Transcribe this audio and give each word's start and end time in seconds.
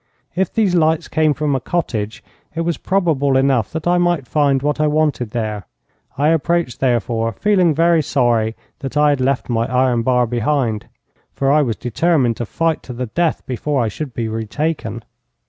If 0.35 0.51
these 0.51 0.73
lights 0.73 1.07
came 1.07 1.35
from 1.35 1.55
a 1.55 1.59
cottage, 1.59 2.23
it 2.55 2.61
was 2.61 2.79
probable 2.79 3.37
enough 3.37 3.71
that 3.71 3.85
I 3.85 3.99
might 3.99 4.25
find 4.27 4.63
what 4.63 4.79
I 4.81 4.87
wanted 4.87 5.29
there. 5.29 5.67
I 6.17 6.29
approached, 6.29 6.79
therefore, 6.79 7.33
feeling 7.33 7.75
very 7.75 8.01
sorry 8.01 8.55
that 8.79 8.97
I 8.97 9.09
had 9.11 9.21
left 9.21 9.47
my 9.47 9.71
iron 9.71 10.01
bar 10.01 10.25
behind; 10.25 10.87
for 11.33 11.51
I 11.51 11.61
was 11.61 11.75
determined 11.75 12.37
to 12.37 12.47
fight 12.47 12.81
to 12.81 12.93
the 12.93 13.05
death 13.05 13.45
before 13.45 13.79
I 13.79 13.89
should 13.89 14.15
be 14.15 14.27
retaken. 14.27 15.03